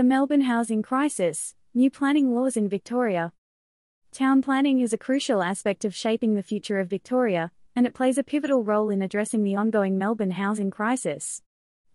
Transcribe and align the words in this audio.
The 0.00 0.04
Melbourne 0.04 0.40
housing 0.40 0.80
crisis, 0.80 1.54
new 1.74 1.90
planning 1.90 2.34
laws 2.34 2.56
in 2.56 2.70
Victoria. 2.70 3.34
Town 4.12 4.40
planning 4.40 4.80
is 4.80 4.94
a 4.94 4.96
crucial 4.96 5.42
aspect 5.42 5.84
of 5.84 5.94
shaping 5.94 6.34
the 6.34 6.42
future 6.42 6.80
of 6.80 6.88
Victoria, 6.88 7.52
and 7.76 7.86
it 7.86 7.92
plays 7.92 8.16
a 8.16 8.22
pivotal 8.22 8.64
role 8.64 8.88
in 8.88 9.02
addressing 9.02 9.44
the 9.44 9.56
ongoing 9.56 9.98
Melbourne 9.98 10.30
housing 10.30 10.70
crisis. 10.70 11.42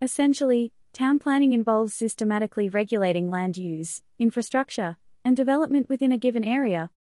Essentially, 0.04 0.72
town 0.94 1.18
planning 1.18 1.52
involves 1.52 1.96
systematically 1.96 2.70
regulating 2.70 3.32
land 3.32 3.58
use, 3.58 4.04
infrastructure, 4.20 4.98
and 5.24 5.36
development 5.36 5.90
within 5.90 6.12
a 6.12 6.20
given 6.20 6.44
area. 6.44 6.92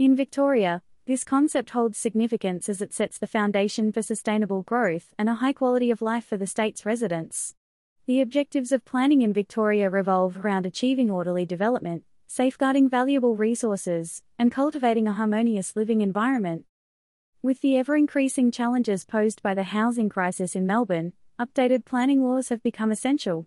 In 0.00 0.16
Victoria, 0.16 0.82
this 1.06 1.22
concept 1.22 1.70
holds 1.70 1.96
significance 1.96 2.68
as 2.68 2.82
it 2.82 2.92
sets 2.92 3.18
the 3.18 3.28
foundation 3.28 3.92
for 3.92 4.02
sustainable 4.02 4.62
growth 4.62 5.14
and 5.16 5.28
a 5.28 5.34
high 5.34 5.52
quality 5.52 5.92
of 5.92 6.02
life 6.02 6.24
for 6.24 6.36
the 6.36 6.48
state's 6.48 6.84
residents. 6.84 7.54
The 8.06 8.20
objectives 8.20 8.70
of 8.70 8.84
planning 8.84 9.22
in 9.22 9.32
Victoria 9.32 9.88
revolve 9.88 10.44
around 10.44 10.66
achieving 10.66 11.10
orderly 11.10 11.46
development, 11.46 12.04
safeguarding 12.26 12.86
valuable 12.90 13.34
resources, 13.34 14.22
and 14.38 14.52
cultivating 14.52 15.08
a 15.08 15.14
harmonious 15.14 15.74
living 15.74 16.02
environment. 16.02 16.66
With 17.40 17.62
the 17.62 17.78
ever 17.78 17.96
increasing 17.96 18.50
challenges 18.50 19.06
posed 19.06 19.42
by 19.42 19.54
the 19.54 19.62
housing 19.62 20.10
crisis 20.10 20.54
in 20.54 20.66
Melbourne, 20.66 21.14
updated 21.40 21.86
planning 21.86 22.22
laws 22.22 22.50
have 22.50 22.62
become 22.62 22.92
essential. 22.92 23.46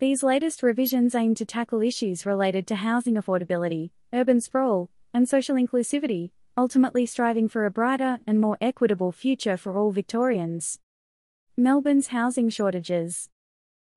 These 0.00 0.24
latest 0.24 0.64
revisions 0.64 1.14
aim 1.14 1.36
to 1.36 1.46
tackle 1.46 1.80
issues 1.80 2.26
related 2.26 2.66
to 2.66 2.74
housing 2.74 3.14
affordability, 3.14 3.90
urban 4.12 4.40
sprawl, 4.40 4.90
and 5.14 5.28
social 5.28 5.54
inclusivity, 5.54 6.32
ultimately 6.56 7.06
striving 7.06 7.48
for 7.48 7.66
a 7.66 7.70
brighter 7.70 8.18
and 8.26 8.40
more 8.40 8.58
equitable 8.60 9.12
future 9.12 9.56
for 9.56 9.78
all 9.78 9.92
Victorians. 9.92 10.80
Melbourne's 11.56 12.08
housing 12.08 12.48
shortages. 12.48 13.28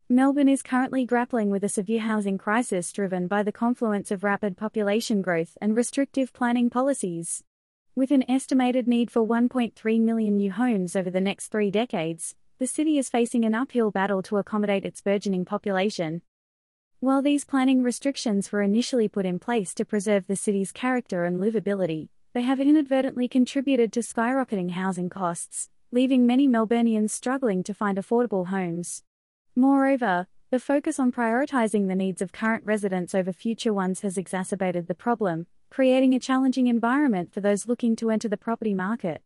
Melbourne 0.10 0.50
is 0.50 0.62
currently 0.62 1.04
grappling 1.04 1.50
with 1.50 1.64
a 1.64 1.70
severe 1.70 2.02
housing 2.02 2.38
crisis 2.38 2.92
driven 2.92 3.26
by 3.26 3.42
the 3.42 3.52
confluence 3.52 4.12
of 4.12 4.24
rapid 4.24 4.56
population 4.56 5.24
growth 5.24 5.58
and 5.60 5.76
restrictive 5.76 6.32
planning 6.32 6.70
policies. 6.70 7.44
With 7.96 8.12
an 8.12 8.24
estimated 8.30 8.88
need 8.88 9.10
for 9.10 9.26
1.3 9.26 10.02
million 10.02 10.38
new 10.38 10.52
homes 10.52 10.96
over 10.96 11.10
the 11.10 11.20
next 11.20 11.48
three 11.48 11.72
decades, 11.72 12.36
the 12.60 12.68
city 12.68 13.00
is 13.00 13.10
facing 13.10 13.46
an 13.46 13.56
uphill 13.56 13.90
battle 13.90 14.22
to 14.22 14.38
accommodate 14.38 14.86
its 14.86 15.02
burgeoning 15.02 15.44
population. 15.44 16.22
While 17.00 17.24
these 17.24 17.44
planning 17.44 17.82
restrictions 17.82 18.52
were 18.52 18.62
initially 18.62 19.08
put 19.08 19.26
in 19.26 19.40
place 19.40 19.74
to 19.74 19.86
preserve 19.86 20.28
the 20.28 20.36
city's 20.36 20.72
character 20.72 21.24
and 21.24 21.40
livability, 21.40 22.10
they 22.34 22.44
have 22.44 22.60
inadvertently 22.60 23.28
contributed 23.28 23.92
to 23.94 24.02
skyrocketing 24.02 24.70
housing 24.70 25.10
costs, 25.10 25.72
leaving 25.92 26.28
many 26.28 26.48
Melburnians 26.48 27.10
struggling 27.10 27.64
to 27.64 27.74
find 27.74 27.98
affordable 27.98 28.50
homes. 28.50 29.02
Moreover, 29.58 30.28
the 30.52 30.60
focus 30.60 31.00
on 31.00 31.14
prioritizing 31.14 31.88
the 31.88 31.96
needs 31.96 32.22
of 32.22 32.34
current 32.34 32.66
residents 32.66 33.16
over 33.16 33.32
future 33.32 33.74
ones 33.74 34.02
has 34.02 34.18
exacerbated 34.18 34.88
the 34.88 34.94
problem, 34.94 35.48
creating 35.70 36.14
a 36.14 36.20
challenging 36.20 36.68
environment 36.68 37.34
for 37.34 37.40
those 37.40 37.66
looking 37.66 37.96
to 37.96 38.10
enter 38.10 38.28
the 38.28 38.36
property 38.36 38.74
market. 38.74 39.22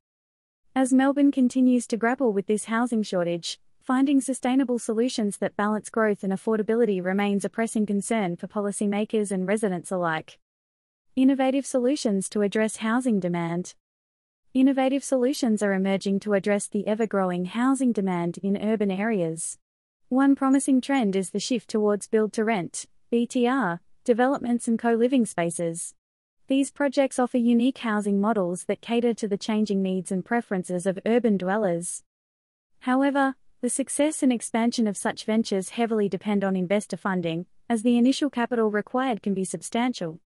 As 0.75 0.93
Melbourne 0.93 1.31
continues 1.31 1.87
to 1.87 1.97
grapple 1.97 2.31
with 2.31 2.45
this 2.45 2.65
housing 2.65 3.01
shortage, 3.01 3.59
finding 3.81 4.21
sustainable 4.21 4.77
solutions 4.77 5.37
that 5.37 5.57
balance 5.57 5.89
growth 5.89 6.23
and 6.23 6.31
affordability 6.31 7.03
remains 7.03 7.43
a 7.43 7.49
pressing 7.49 7.87
concern 7.87 8.35
for 8.35 8.47
policymakers 8.47 9.31
and 9.31 9.47
residents 9.47 9.91
alike. 9.91 10.37
Innovative 11.15 11.65
solutions 11.65 12.29
to 12.29 12.43
address 12.43 12.77
housing 12.77 13.19
demand. 13.19 13.73
Innovative 14.53 15.03
solutions 15.03 15.63
are 15.63 15.73
emerging 15.73 16.19
to 16.19 16.33
address 16.33 16.67
the 16.67 16.85
ever 16.85 17.07
growing 17.07 17.45
housing 17.45 17.91
demand 17.91 18.37
in 18.37 18.63
urban 18.63 18.91
areas. 18.91 19.57
One 20.09 20.33
promising 20.33 20.81
trend 20.81 21.15
is 21.15 21.29
the 21.29 21.39
shift 21.39 21.69
towards 21.69 22.07
build 22.07 22.33
to 22.33 22.43
rent, 22.43 22.87
BTR, 23.13 23.79
developments 24.03 24.67
and 24.67 24.79
co 24.79 24.95
living 24.95 25.23
spaces. 25.23 25.93
These 26.47 26.71
projects 26.71 27.19
offer 27.19 27.37
unique 27.37 27.77
housing 27.77 28.19
models 28.19 28.63
that 28.63 28.81
cater 28.81 29.13
to 29.13 29.27
the 29.27 29.37
changing 29.37 29.83
needs 29.83 30.11
and 30.11 30.25
preferences 30.25 30.87
of 30.87 30.97
urban 31.05 31.37
dwellers. 31.37 32.01
However, 32.79 33.35
the 33.61 33.69
success 33.69 34.23
and 34.23 34.33
expansion 34.33 34.87
of 34.87 34.97
such 34.97 35.25
ventures 35.25 35.69
heavily 35.69 36.09
depend 36.09 36.43
on 36.43 36.55
investor 36.55 36.97
funding, 36.97 37.45
as 37.69 37.83
the 37.83 37.99
initial 37.99 38.31
capital 38.31 38.71
required 38.71 39.21
can 39.21 39.35
be 39.35 39.45
substantial. 39.45 40.19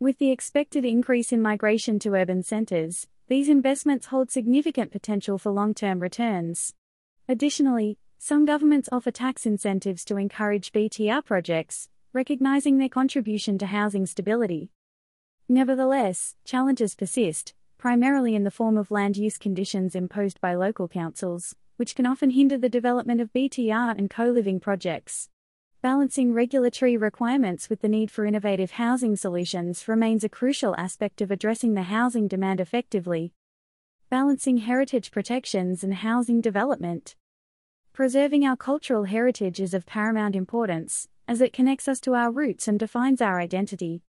With 0.00 0.16
the 0.16 0.30
expected 0.30 0.86
increase 0.86 1.30
in 1.30 1.42
migration 1.42 1.98
to 1.98 2.14
urban 2.14 2.42
centers, 2.42 3.06
these 3.28 3.50
investments 3.50 4.06
hold 4.06 4.30
significant 4.30 4.92
potential 4.92 5.36
for 5.36 5.52
long 5.52 5.74
term 5.74 6.00
returns. 6.00 6.72
Additionally, 7.28 7.98
some 8.26 8.44
governments 8.44 8.88
offer 8.90 9.12
tax 9.12 9.46
incentives 9.46 10.04
to 10.04 10.16
encourage 10.16 10.72
BTR 10.72 11.24
projects, 11.24 11.88
recognizing 12.12 12.76
their 12.76 12.88
contribution 12.88 13.56
to 13.56 13.66
housing 13.66 14.04
stability. 14.04 14.72
Nevertheless, 15.48 16.34
challenges 16.44 16.96
persist, 16.96 17.54
primarily 17.78 18.34
in 18.34 18.42
the 18.42 18.50
form 18.50 18.76
of 18.76 18.90
land 18.90 19.16
use 19.16 19.38
conditions 19.38 19.94
imposed 19.94 20.40
by 20.40 20.56
local 20.56 20.88
councils, 20.88 21.54
which 21.76 21.94
can 21.94 22.04
often 22.04 22.30
hinder 22.30 22.58
the 22.58 22.68
development 22.68 23.20
of 23.20 23.32
BTR 23.32 23.96
and 23.96 24.10
co 24.10 24.24
living 24.24 24.58
projects. 24.58 25.28
Balancing 25.80 26.32
regulatory 26.34 26.96
requirements 26.96 27.70
with 27.70 27.80
the 27.80 27.88
need 27.88 28.10
for 28.10 28.26
innovative 28.26 28.72
housing 28.72 29.14
solutions 29.14 29.86
remains 29.86 30.24
a 30.24 30.28
crucial 30.28 30.74
aspect 30.74 31.20
of 31.20 31.30
addressing 31.30 31.74
the 31.74 31.84
housing 31.84 32.26
demand 32.26 32.60
effectively. 32.60 33.34
Balancing 34.10 34.56
heritage 34.56 35.12
protections 35.12 35.84
and 35.84 35.94
housing 35.94 36.40
development. 36.40 37.14
Preserving 37.96 38.44
our 38.44 38.58
cultural 38.58 39.04
heritage 39.04 39.58
is 39.58 39.72
of 39.72 39.86
paramount 39.86 40.36
importance, 40.36 41.08
as 41.26 41.40
it 41.40 41.54
connects 41.54 41.88
us 41.88 41.98
to 42.00 42.12
our 42.12 42.30
roots 42.30 42.68
and 42.68 42.78
defines 42.78 43.22
our 43.22 43.40
identity. 43.40 44.02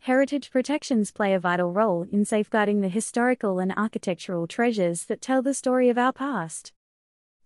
Heritage 0.00 0.50
protections 0.50 1.10
play 1.10 1.32
a 1.32 1.40
vital 1.40 1.72
role 1.72 2.04
in 2.12 2.26
safeguarding 2.26 2.82
the 2.82 2.90
historical 2.90 3.58
and 3.58 3.72
architectural 3.78 4.46
treasures 4.46 5.06
that 5.06 5.22
tell 5.22 5.40
the 5.40 5.54
story 5.54 5.88
of 5.88 5.96
our 5.96 6.12
past. 6.12 6.74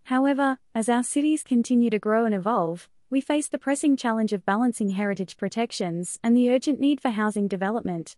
However, 0.02 0.58
as 0.74 0.88
our 0.88 1.04
cities 1.04 1.44
continue 1.44 1.90
to 1.90 2.00
grow 2.00 2.24
and 2.24 2.34
evolve, 2.34 2.88
we 3.08 3.20
face 3.20 3.46
the 3.46 3.56
pressing 3.56 3.96
challenge 3.96 4.32
of 4.32 4.44
balancing 4.44 4.90
heritage 4.90 5.36
protections 5.36 6.18
and 6.24 6.36
the 6.36 6.50
urgent 6.50 6.80
need 6.80 7.00
for 7.00 7.10
housing 7.10 7.46
development. 7.46 8.16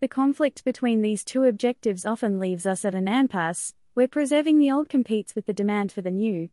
The 0.00 0.08
conflict 0.08 0.62
between 0.62 1.00
these 1.00 1.24
two 1.24 1.44
objectives 1.44 2.04
often 2.04 2.38
leaves 2.38 2.66
us 2.66 2.84
at 2.84 2.94
an 2.94 3.08
impasse, 3.08 3.72
where 3.94 4.08
preserving 4.08 4.58
the 4.58 4.70
old 4.70 4.90
competes 4.90 5.34
with 5.34 5.46
the 5.46 5.54
demand 5.54 5.90
for 5.90 6.02
the 6.02 6.10
new. 6.10 6.50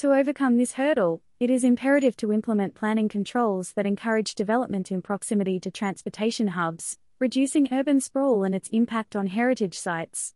To 0.00 0.14
overcome 0.14 0.56
this 0.56 0.72
hurdle, 0.72 1.20
it 1.38 1.50
is 1.50 1.62
imperative 1.62 2.16
to 2.16 2.32
implement 2.32 2.74
planning 2.74 3.06
controls 3.06 3.72
that 3.74 3.84
encourage 3.84 4.34
development 4.34 4.90
in 4.90 5.02
proximity 5.02 5.60
to 5.60 5.70
transportation 5.70 6.46
hubs, 6.46 6.96
reducing 7.18 7.68
urban 7.70 8.00
sprawl 8.00 8.42
and 8.42 8.54
its 8.54 8.70
impact 8.70 9.14
on 9.14 9.26
heritage 9.26 9.78
sites. 9.78 10.32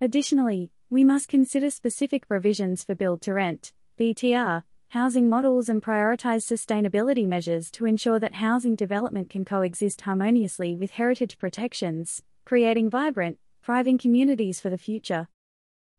Additionally, 0.00 0.72
we 0.90 1.04
must 1.04 1.28
consider 1.28 1.70
specific 1.70 2.26
provisions 2.26 2.82
for 2.82 2.96
build 2.96 3.22
to 3.22 3.34
rent, 3.34 3.72
BTR, 4.00 4.64
housing 4.88 5.28
models 5.28 5.68
and 5.68 5.80
prioritize 5.80 6.42
sustainability 6.42 7.24
measures 7.24 7.70
to 7.70 7.86
ensure 7.86 8.18
that 8.18 8.34
housing 8.34 8.74
development 8.74 9.30
can 9.30 9.44
coexist 9.44 10.00
harmoniously 10.00 10.74
with 10.74 10.90
heritage 10.90 11.38
protections, 11.38 12.24
creating 12.44 12.90
vibrant, 12.90 13.38
thriving 13.62 13.96
communities 13.96 14.58
for 14.58 14.70
the 14.70 14.76
future. 14.76 15.28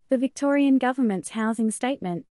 The 0.09 0.17
Victorian 0.17 0.77
Government's 0.79 1.29
Housing 1.29 1.71
Statement 1.71 2.25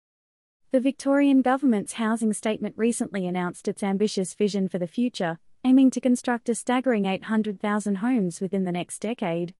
the 0.74 0.80
Victorian 0.80 1.44
Government's 1.44 1.94
housing 1.94 2.34
statement 2.34 2.74
recently 2.76 3.28
announced 3.28 3.68
its 3.68 3.84
ambitious 3.84 4.34
vision 4.34 4.68
for 4.68 4.80
the 4.80 4.88
future, 4.88 5.38
aiming 5.64 5.92
to 5.92 6.02
construct 6.02 6.50
a 6.50 6.56
staggering 6.56 7.06
800,000 7.06 7.98
homes 7.98 8.42
within 8.42 8.64
the 8.64 8.72
next 8.72 8.98
decade. 8.98 9.54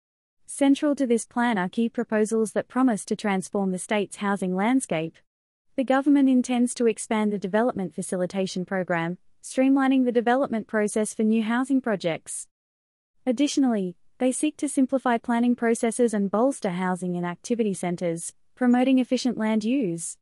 Central 0.48 0.96
to 0.96 1.06
this 1.06 1.28
plan 1.28 1.60
are 1.60 1.70
key 1.70 1.88
proposals 1.88 2.54
that 2.54 2.68
promise 2.68 3.06
to 3.06 3.16
transform 3.16 3.70
the 3.70 3.78
state's 3.78 4.16
housing 4.16 4.56
landscape. 4.56 5.16
The 5.76 5.84
government 5.84 6.30
intends 6.30 6.74
to 6.74 6.88
expand 6.88 7.32
the 7.32 7.38
Development 7.38 7.94
Facilitation 7.94 8.66
Program, 8.66 9.20
streamlining 9.44 10.06
the 10.06 10.12
development 10.12 10.66
process 10.66 11.14
for 11.14 11.22
new 11.22 11.44
housing 11.44 11.80
projects. 11.80 12.48
Additionally, 13.24 13.96
they 14.18 14.32
seek 14.32 14.58
to 14.58 14.68
simplify 14.68 15.20
planning 15.20 15.56
processes 15.56 16.12
and 16.16 16.32
bolster 16.32 16.72
housing 16.72 17.16
and 17.16 17.24
activity 17.24 17.76
centres, 17.76 18.34
promoting 18.56 18.98
efficient 18.98 19.38
land 19.38 19.64
use. 19.64 20.18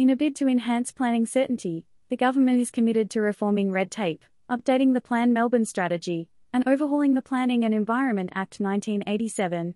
In 0.00 0.08
a 0.08 0.16
bid 0.16 0.34
to 0.36 0.48
enhance 0.48 0.92
planning 0.92 1.26
certainty, 1.26 1.84
the 2.08 2.16
government 2.16 2.58
is 2.58 2.70
committed 2.70 3.10
to 3.10 3.20
reforming 3.20 3.70
red 3.70 3.90
tape, 3.90 4.24
updating 4.48 4.94
the 4.94 5.00
Plan 5.02 5.30
Melbourne 5.30 5.66
strategy, 5.66 6.30
and 6.54 6.66
overhauling 6.66 7.12
the 7.12 7.20
Planning 7.20 7.66
and 7.66 7.74
Environment 7.74 8.30
Act 8.34 8.60
1987. 8.60 9.74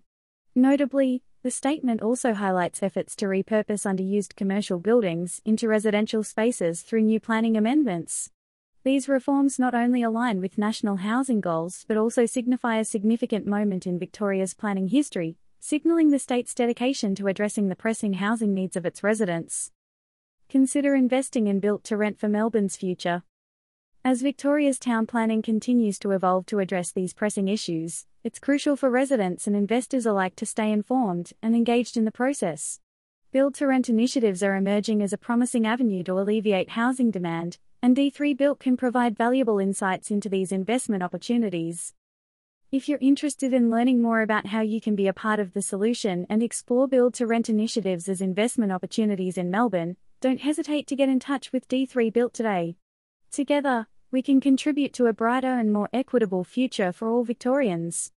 Notably, 0.55 1.21
the 1.43 1.51
statement 1.51 2.01
also 2.01 2.33
highlights 2.33 2.81
efforts 2.81 3.15
to 3.17 3.27
repurpose 3.27 3.85
underused 3.85 4.35
commercial 4.35 4.79
buildings 4.79 5.43
into 5.45 5.67
residential 5.67 6.23
spaces 6.23 6.81
through 6.81 7.03
new 7.03 7.19
planning 7.19 7.55
amendments. 7.55 8.31
These 8.83 9.07
reforms 9.07 9.59
not 9.59 9.75
only 9.75 10.01
align 10.01 10.41
with 10.41 10.57
national 10.57 10.95
housing 10.95 11.39
goals 11.39 11.85
but 11.87 11.97
also 11.97 12.25
signify 12.25 12.77
a 12.77 12.85
significant 12.85 13.45
moment 13.45 13.85
in 13.85 13.99
Victoria's 13.99 14.55
planning 14.55 14.87
history, 14.87 15.37
signalling 15.59 16.09
the 16.09 16.17
state's 16.17 16.55
dedication 16.55 17.13
to 17.13 17.27
addressing 17.27 17.69
the 17.69 17.75
pressing 17.75 18.13
housing 18.13 18.55
needs 18.55 18.75
of 18.75 18.87
its 18.87 19.03
residents. 19.03 19.71
Consider 20.47 20.93
investing 20.93 21.47
in 21.47 21.59
built 21.59 21.83
to 21.85 21.97
rent 21.97 22.19
for 22.19 22.29
Melbourne's 22.29 22.77
future. 22.77 23.23
As 24.03 24.21
Victoria's 24.21 24.77
town 24.77 25.07
planning 25.07 25.41
continues 25.41 25.97
to 25.99 26.11
evolve 26.11 26.45
to 26.45 26.59
address 26.59 26.91
these 26.91 27.15
pressing 27.15 27.47
issues, 27.47 28.05
it's 28.23 28.37
crucial 28.37 28.75
for 28.75 28.91
residents 28.91 29.47
and 29.47 29.55
investors 29.55 30.05
alike 30.05 30.35
to 30.35 30.45
stay 30.45 30.71
informed 30.71 31.33
and 31.41 31.55
engaged 31.55 31.97
in 31.97 32.05
the 32.05 32.11
process. 32.11 32.79
Build 33.31 33.55
to 33.55 33.65
rent 33.65 33.89
initiatives 33.89 34.43
are 34.43 34.55
emerging 34.55 35.01
as 35.01 35.11
a 35.11 35.17
promising 35.17 35.65
avenue 35.65 36.03
to 36.03 36.19
alleviate 36.19 36.69
housing 36.69 37.09
demand, 37.09 37.57
and 37.81 37.97
D3 37.97 38.37
Built 38.37 38.59
can 38.59 38.77
provide 38.77 39.17
valuable 39.17 39.57
insights 39.57 40.11
into 40.11 40.29
these 40.29 40.51
investment 40.51 41.01
opportunities. 41.01 41.95
If 42.71 42.87
you're 42.87 42.99
interested 43.01 43.51
in 43.51 43.71
learning 43.71 44.01
more 44.01 44.21
about 44.21 44.47
how 44.47 44.61
you 44.61 44.79
can 44.79 44.95
be 44.95 45.07
a 45.07 45.13
part 45.13 45.39
of 45.39 45.53
the 45.53 45.61
solution 45.61 46.27
and 46.29 46.43
explore 46.43 46.87
build 46.87 47.15
to 47.15 47.25
rent 47.25 47.49
initiatives 47.49 48.07
as 48.07 48.21
investment 48.21 48.71
opportunities 48.71 49.37
in 49.37 49.49
Melbourne, 49.49 49.97
don't 50.21 50.41
hesitate 50.41 50.87
to 50.87 50.95
get 50.95 51.09
in 51.09 51.19
touch 51.19 51.51
with 51.51 51.67
D3 51.67 52.11
Built 52.11 52.33
today. 52.33 52.77
Together, 53.31 53.87
we 54.11 54.21
can 54.21 54.39
contribute 54.39 54.93
to 54.93 55.07
a 55.07 55.13
brighter 55.13 55.53
and 55.59 55.73
more 55.73 55.89
equitable 55.91 56.43
future 56.43 56.91
for 56.91 57.09
all 57.09 57.23
Victorians. 57.23 58.11